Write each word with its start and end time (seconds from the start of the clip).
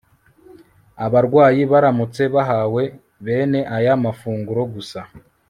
Abarwayi 1.05 1.61
baramutse 1.71 2.23
bahawe 2.35 2.83
bene 3.25 3.59
aya 3.75 3.93
mafunguro 4.03 4.61
gusa 4.73 4.99